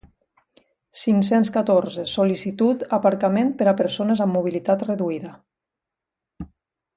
[1.01, 5.37] Cinc-cents catorze Sol·licitud aparcament per a persones amb mobilitat reduïda.